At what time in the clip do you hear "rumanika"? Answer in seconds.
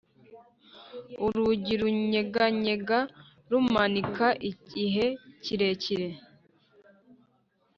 3.49-4.27